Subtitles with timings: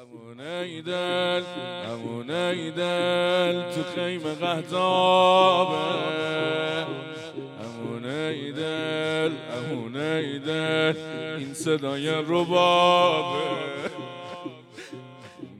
[0.00, 1.42] امونه دل
[1.92, 5.76] امونه دل تو خیمه قهتابه
[7.64, 10.94] امونه دل امونه دل
[11.38, 13.40] این صدای ربابه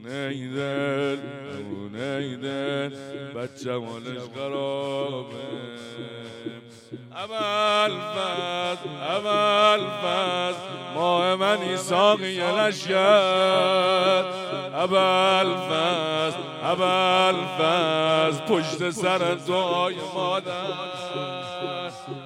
[0.05, 1.17] نیدل
[1.59, 2.89] امونه دل
[3.35, 5.37] بچه مالش قرابه
[7.15, 10.55] اول فز اول فز
[10.95, 14.25] ماه من ایساقی لشکر
[14.73, 16.33] اول فز
[17.57, 20.51] فز پشت سر دعای مادر.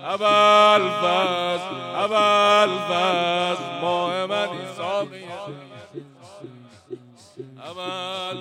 [0.04, 1.62] اول فز
[1.96, 5.26] اول فز ماه من ایساقی
[7.66, 8.35] اول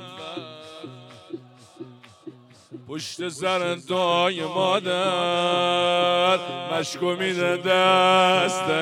[2.89, 6.39] پشت سر دعای مادر
[6.73, 8.77] مشکو میده دستت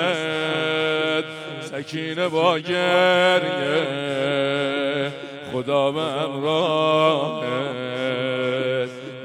[1.60, 3.86] سکینه با گریه.
[5.52, 7.42] خدا به همراهت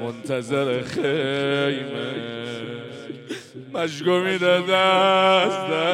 [0.02, 2.14] منتظر خیمه.
[3.74, 5.88] مشکو میده دستت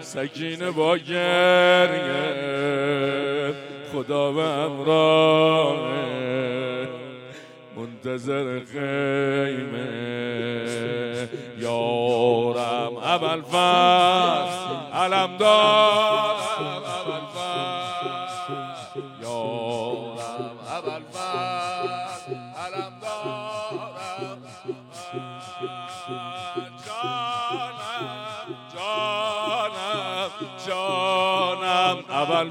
[0.00, 2.44] سکینه با گریه.
[3.92, 5.13] خدا به همراهت
[8.14, 9.88] منتظر خیمه.
[11.58, 18.54] یارم اول فصل علم دارم اول فصل
[19.22, 24.42] یارم اول فصل علم دارم
[26.86, 27.98] جانم
[28.74, 30.30] جانم
[30.66, 32.50] جانم اول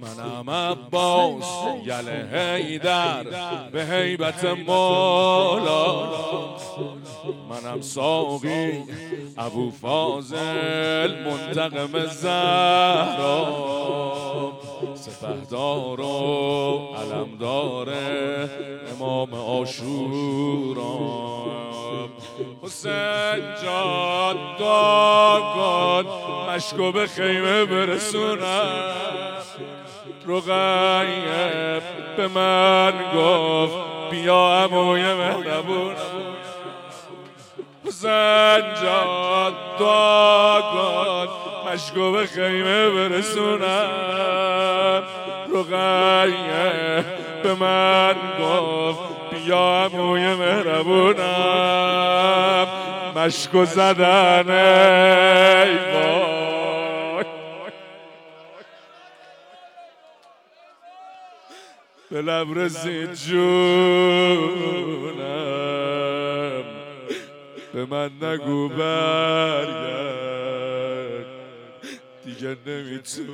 [0.00, 1.44] منم عباس
[1.84, 3.24] یل حیدر
[3.72, 6.06] به حیبت مولا.
[7.50, 8.82] منم ساقی
[9.38, 13.66] ابو فاضل منتقم زهرا.
[14.94, 18.50] سپهدار و علم داره
[18.94, 20.86] امام آشورا.
[22.62, 26.06] حسین جان داگان
[26.48, 28.96] مشکو به خیمه برسونم.
[30.28, 31.82] رقیب
[32.16, 33.76] به من گفت
[34.10, 35.94] بیا اموی مهربون
[37.86, 41.28] حسین جان داگان
[41.66, 45.02] مشکو به خیمه برسونم.
[45.54, 47.04] رقیه
[47.42, 49.00] به من گفت
[49.30, 51.26] بیا اموی مهربونم.
[53.16, 57.24] مشکو زدن ای وای.
[62.10, 63.36] به لب رسید جونم.
[67.74, 70.45] به من نگو برگرد.
[72.26, 73.26] دیگه نمیتون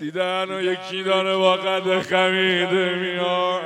[0.00, 3.62] دیدن و یکی داره با قد خمیده میاد.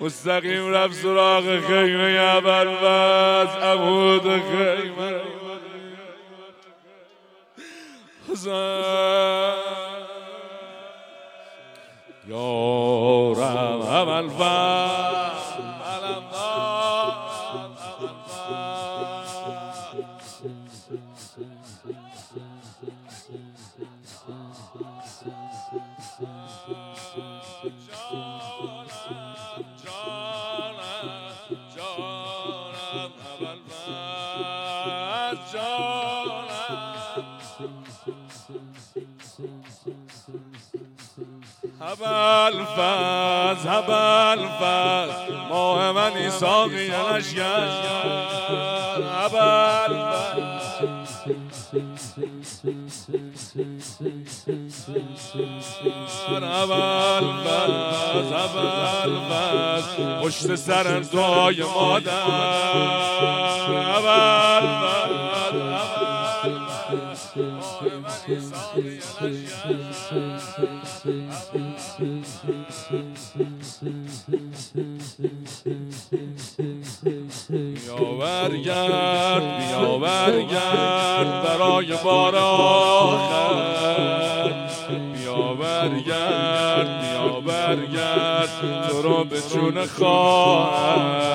[0.00, 5.20] مستقیم رفت سراغ خیمه اول بس عمود خیمه.
[12.28, 14.28] یارم اول
[15.84, 16.24] علم
[41.80, 47.68] هبل فز هبل فز ماه من ایساقی لشگر
[49.12, 50.47] هبل فز
[60.22, 62.12] پشت سر دعای مادر
[78.04, 83.68] برگرد بیا برگرد برای بار آخر
[85.14, 86.17] بیا برگرد
[87.68, 91.26] برگرد تو رو به جون خواهر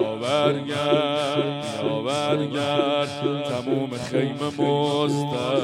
[0.00, 5.58] یا برگرد یا برگرد تموم خیمه مستر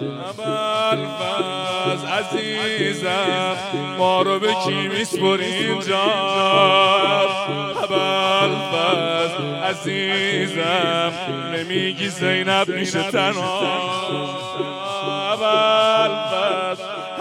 [0.00, 3.56] اول فز عزیزم
[3.98, 6.02] ما رو به کی میسپری اینجا
[7.82, 9.34] اول فز
[9.64, 11.12] عزیزم
[11.54, 14.67] نمیگی زینب میشه تنها.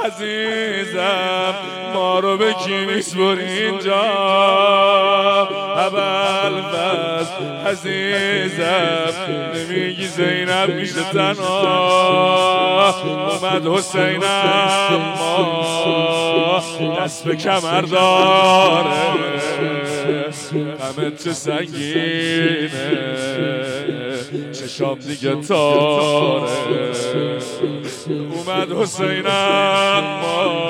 [0.08, 1.56] عزیزم
[1.94, 4.04] ما رو به کی میسپری اینجا
[5.76, 7.28] اول فز
[7.66, 9.14] عزیزم
[9.56, 12.94] نمیگی زینب میشه تنها.
[13.42, 15.48] اومد حسین اما
[17.00, 18.88] دست به کمر داره.
[20.80, 22.70] غمت چه سنگینه
[24.52, 26.48] چشام دیگه تاره.
[28.10, 30.68] اومد حسین اما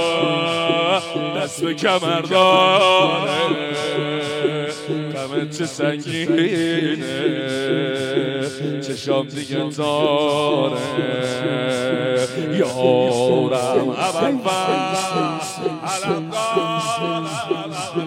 [1.37, 3.37] دست به کمر داره
[5.13, 6.97] غمت چه سنگینه
[8.81, 10.77] چشام دیگه تاره.
[12.57, 14.39] یارم اول یه
[16.31, 18.06] بار